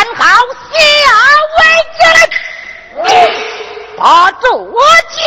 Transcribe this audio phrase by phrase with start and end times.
[0.00, 0.24] 看好
[0.72, 0.78] 下
[1.58, 1.60] 位
[1.98, 2.18] 之人，
[3.98, 4.48] 把左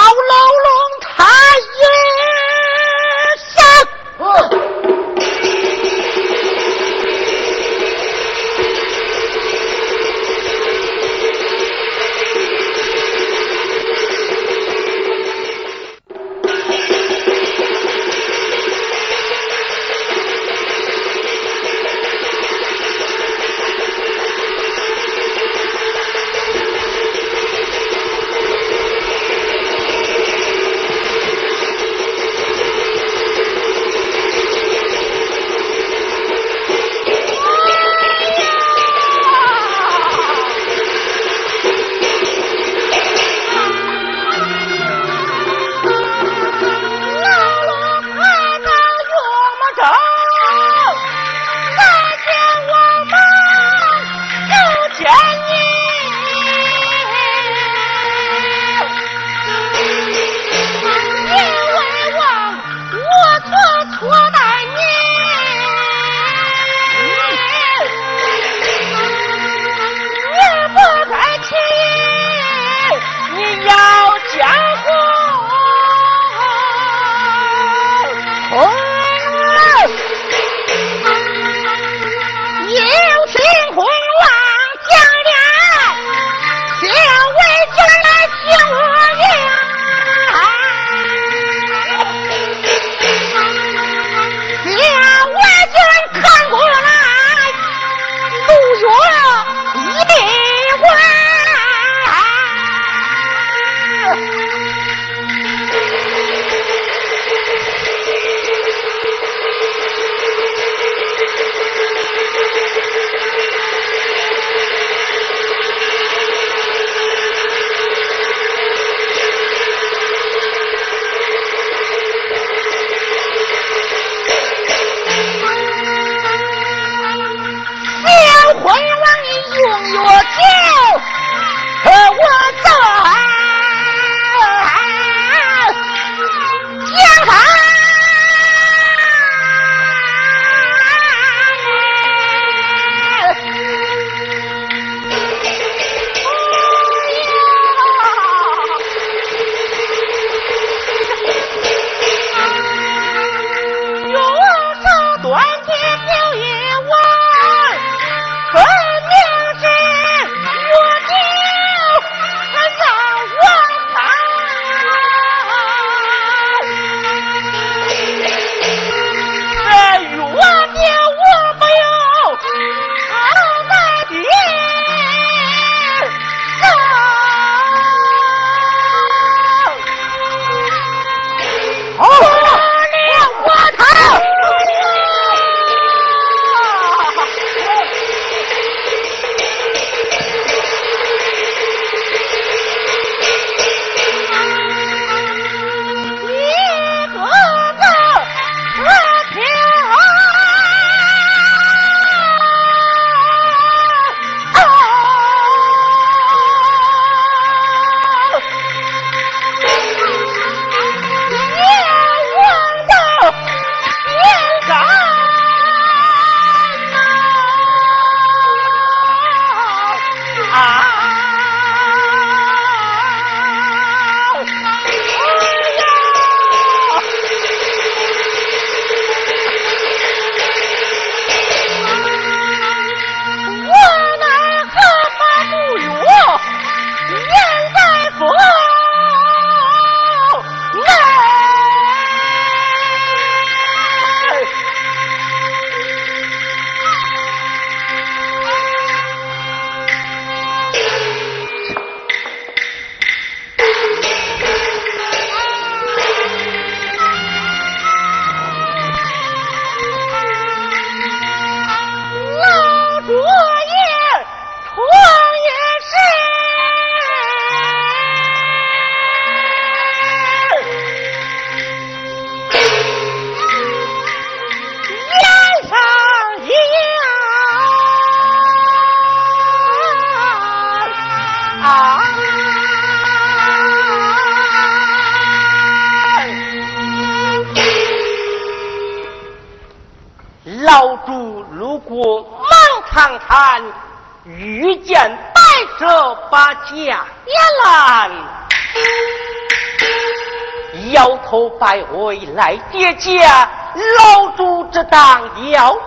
[302.87, 303.49] 来跌价，
[303.97, 305.21] 老朱只当
[305.51, 305.79] 要毛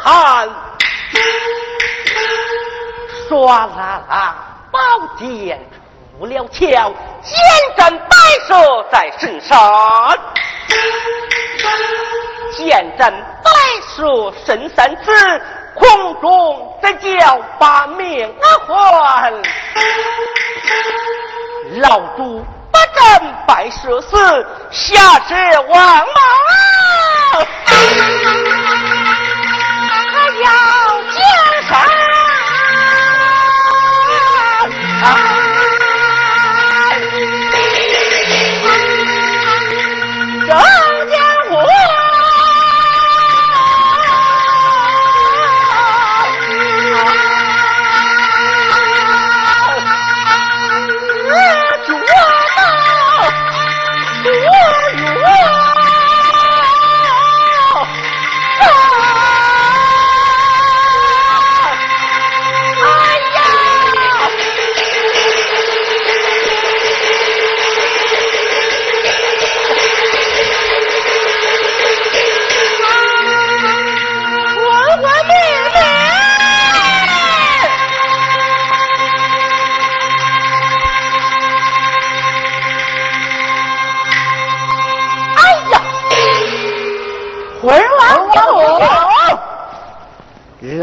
[0.00, 0.48] 谈，
[3.28, 4.36] 唰啦啦
[4.70, 4.78] 宝
[5.18, 5.60] 剑
[6.16, 7.34] 出了鞘，见
[7.76, 10.16] 战白蛇在身上。
[12.56, 13.12] 见战
[13.42, 13.50] 白
[13.96, 15.42] 蛇身三次，
[15.74, 18.32] 空中再叫把命
[18.68, 19.32] 还。
[21.80, 22.44] 老朱
[22.94, 25.34] 战白蛇死，下世
[25.68, 27.46] 王莽，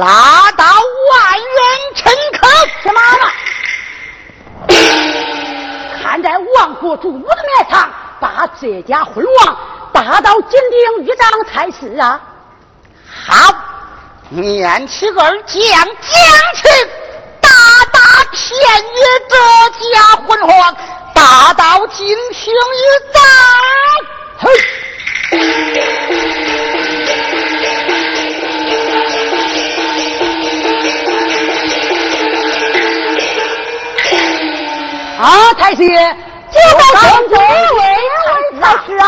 [0.02, 1.62] 拉到万元
[1.94, 2.12] 城
[2.42, 2.48] 口，
[2.82, 3.00] 什么
[6.02, 7.88] 看在王国主母的面上，
[8.20, 9.56] 把这家昏王
[9.94, 12.20] 打到金鼎玉章才是啊！
[13.28, 13.54] 好，
[14.30, 15.86] 念起二将将
[16.56, 16.68] 去，
[17.40, 17.50] 大
[17.92, 18.00] 大
[18.32, 18.98] 骗于
[19.30, 19.36] 这
[19.94, 20.76] 家昏王，
[21.14, 22.84] 打到金鼎玉
[23.14, 23.22] 章，
[24.40, 24.50] 嘿。
[35.22, 39.04] 啊，太师，就到正座位才是啊！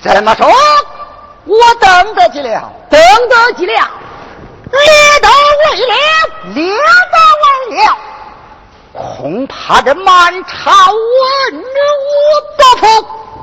[0.00, 0.50] 怎么说，
[1.44, 4.80] 我等得及了，等得及了，列
[5.20, 5.94] 都为了，
[6.54, 7.96] 列都为了，
[8.94, 11.62] 恐怕这满朝文武
[12.56, 12.86] 不服。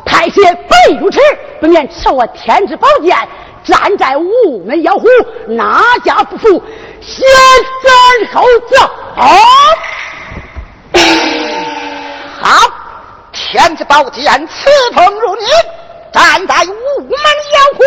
[0.03, 1.19] 太师非如此，
[1.61, 3.15] 不免赐我天之宝剑，
[3.63, 5.05] 站在午门妖虎，
[5.47, 6.47] 哪家不服？
[7.01, 7.23] 先
[7.83, 8.89] 斩后奏。
[12.47, 12.71] 好，
[13.33, 15.43] 天子宝剑刺痛如你，
[16.13, 17.83] 站在午门妖虎，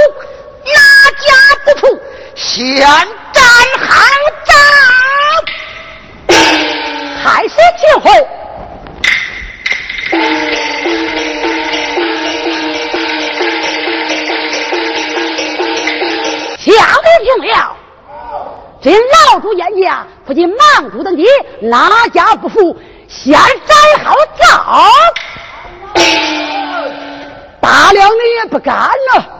[0.66, 0.74] 哪
[1.16, 1.32] 家
[1.64, 1.98] 不服？
[2.36, 2.86] 先
[3.32, 3.42] 斩
[3.88, 3.94] 后
[4.44, 4.52] 奏，
[7.24, 8.12] 太师请回。
[16.58, 17.74] 下得听了，
[18.82, 18.90] 这
[19.32, 21.24] 老主言下，不仅莽主等地，
[21.62, 22.78] 哪家不服？
[23.12, 23.32] 先
[23.66, 24.88] 摘好枣，
[27.60, 29.39] 大了你也不干了。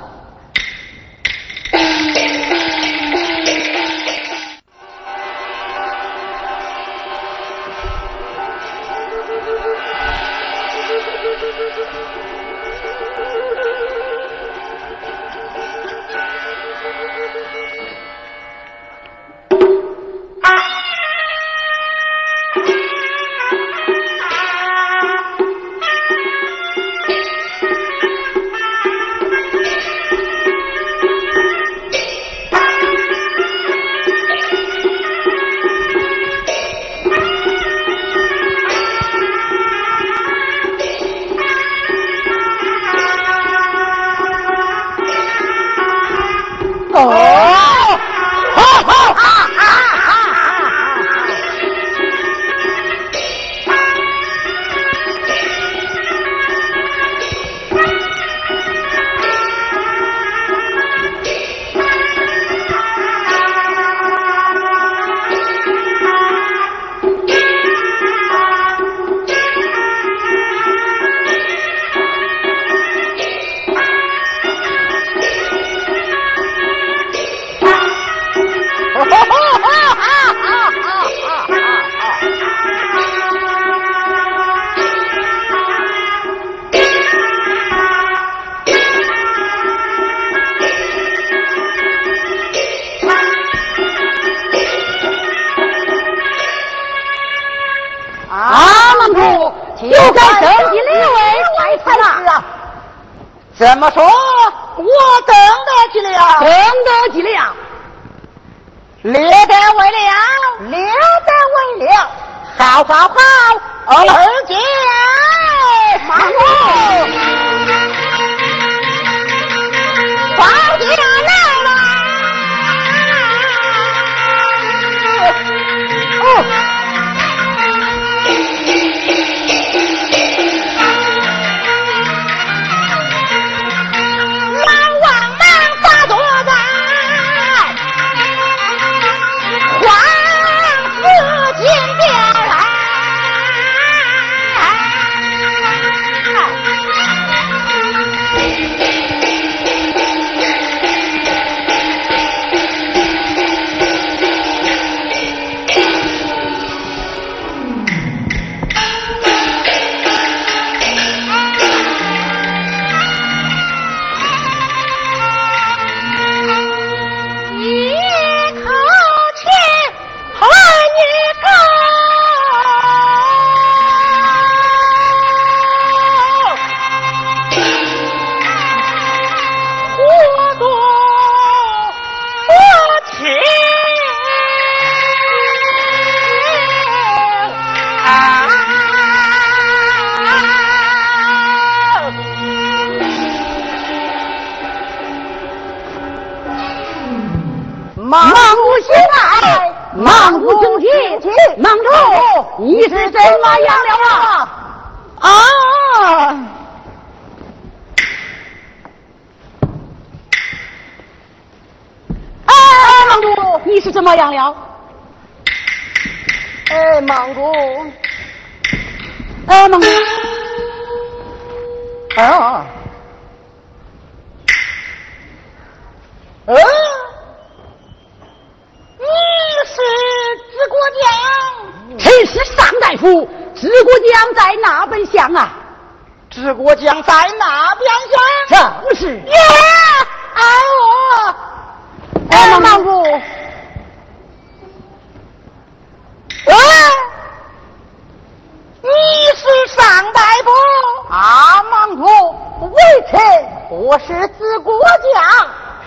[253.90, 254.07] 我是
[254.38, 254.72] 治国
[255.12, 255.20] 将，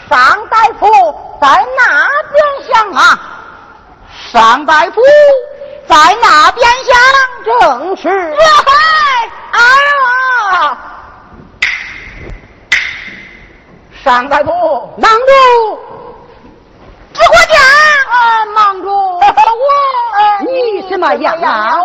[0.10, 0.86] 尚大夫
[1.40, 3.18] 在哪边乡啊？
[4.30, 5.02] 尚大夫。
[5.88, 6.98] 在那边乡
[7.46, 8.10] 正是。
[8.10, 9.60] 嗨，哎
[10.64, 10.78] 呀！
[14.04, 14.52] 尚大夫，
[14.98, 15.80] 忙主，
[17.14, 17.56] 指国将，
[18.12, 19.22] 啊，忙主，我，
[20.42, 21.82] 你什么样啊？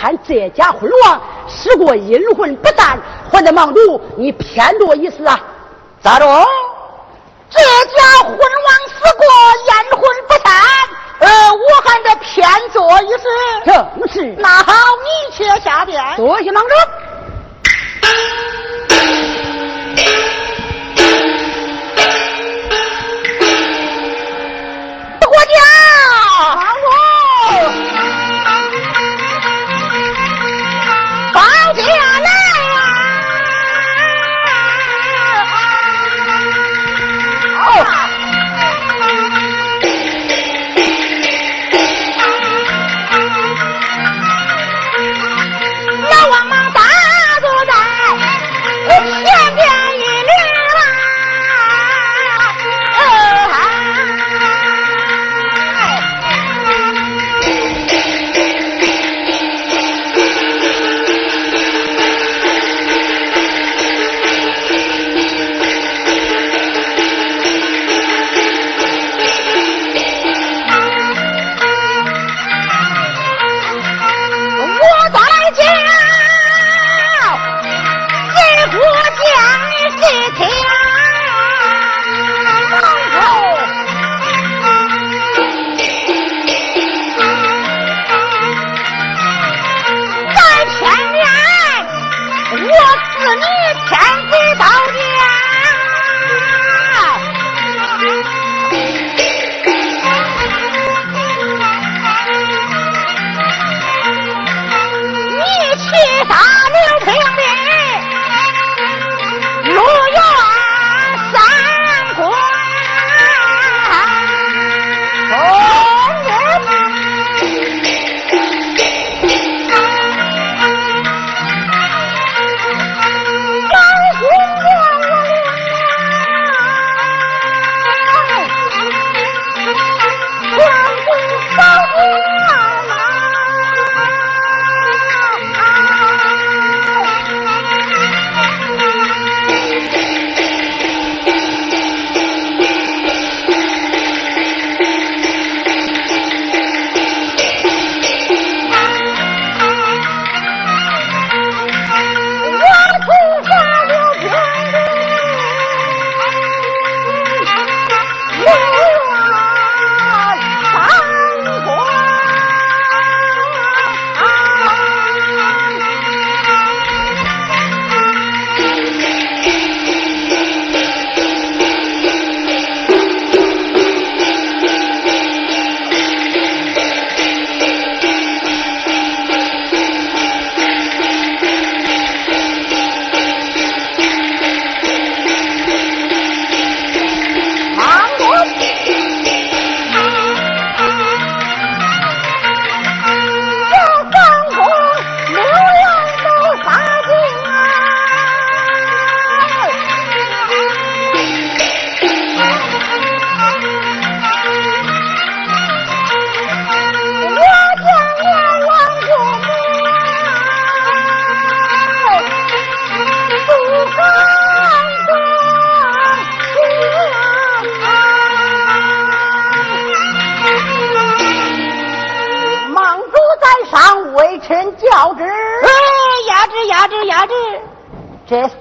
[0.00, 2.98] 看这家昏王使过阴魂不散，
[3.30, 5.38] 还在忙主，你偏多一事啊？
[6.02, 6.24] 咋着？
[7.50, 8.40] 这家昏王
[8.88, 9.26] 死过
[9.68, 10.56] 阴魂不散，
[11.18, 13.24] 呃，我还得偏做一事。
[13.66, 14.34] 正是。
[14.38, 16.02] 那好，你且下殿。
[16.16, 16.70] 多谢忙主。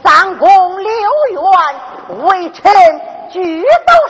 [0.03, 0.91] 三宫六
[1.31, 2.61] 院，微臣
[3.31, 3.67] 俱都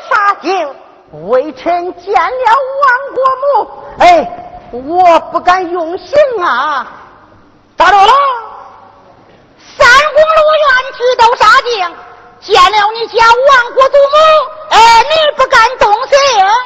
[0.08, 0.76] 杀尽。
[1.24, 2.48] 微臣见了
[2.84, 3.68] 王国母，
[4.00, 4.06] 哎，
[4.72, 6.86] 我不敢用刑啊！
[7.76, 7.98] 打住！
[9.78, 11.72] 三宫六院俱都杀尽，
[12.42, 14.16] 见了你家王国祖母，
[14.70, 16.18] 哎，你不敢动刑？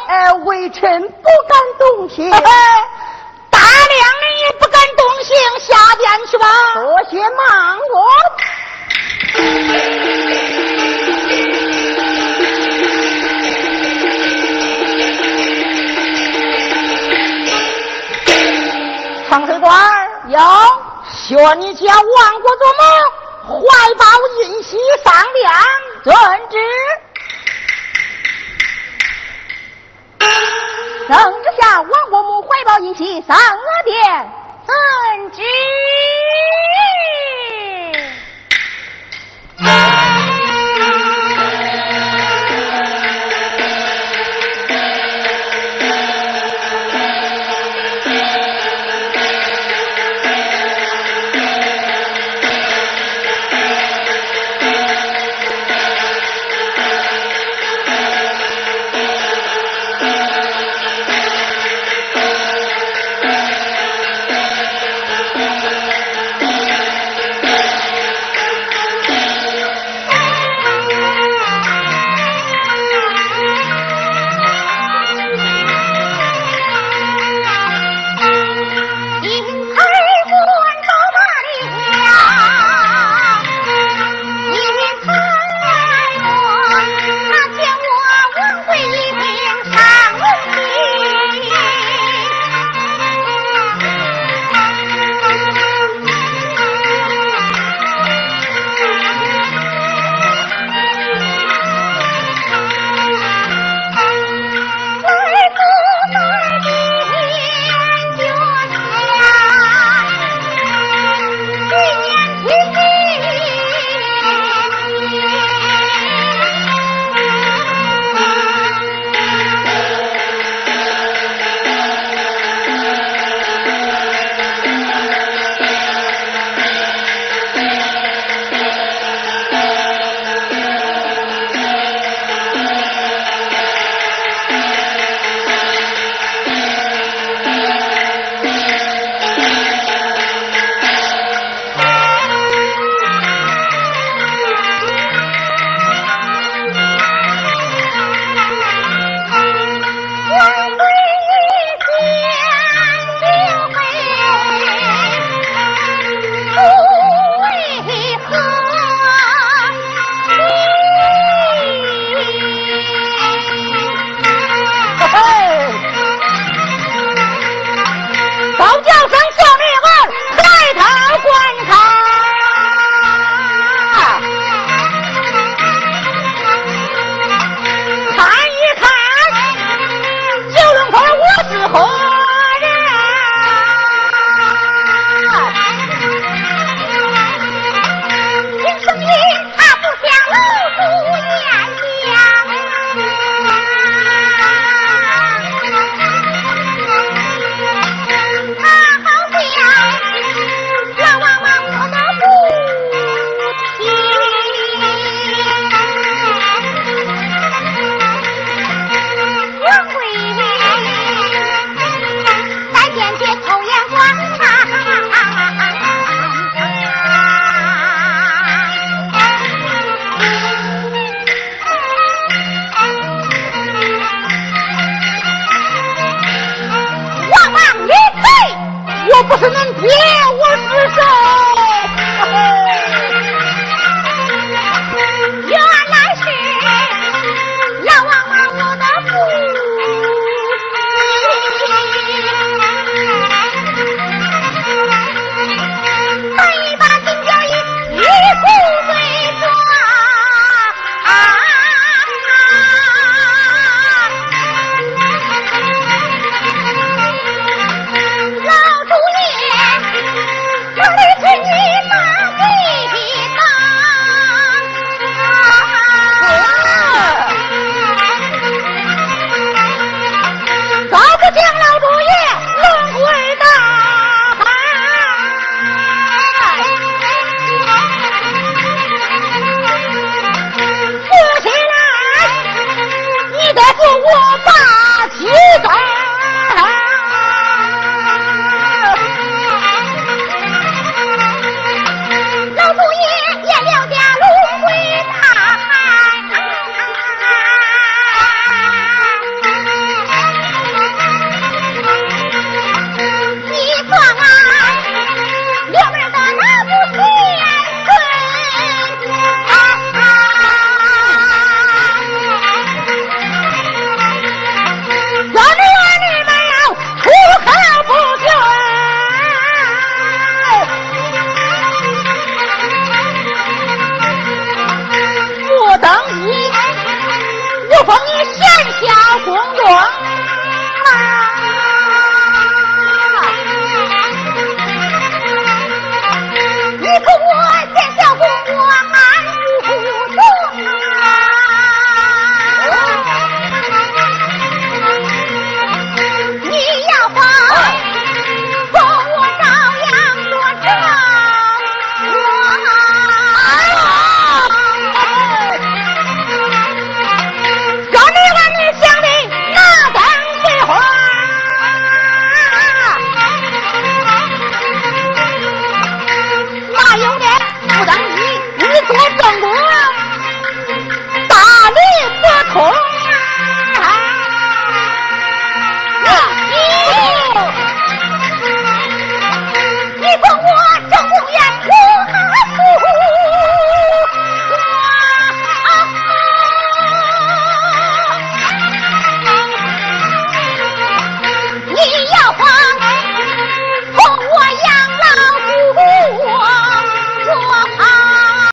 [0.07, 2.29] 哎，微臣不敢动刑。
[2.29, 3.99] 大量
[4.35, 6.45] 你不敢动刑，下殿去吧。
[6.73, 8.05] 多谢芒果。
[19.29, 20.39] 长水官儿有
[21.11, 24.05] 学你家王国祖母怀抱
[24.43, 25.51] 印玺上殿，
[26.03, 26.15] 遵
[26.49, 26.57] 旨。
[31.07, 34.31] 圣旨下，王国母怀抱印玺上了殿，
[34.65, 35.41] 遵旨。
[39.63, 39.92] Bye.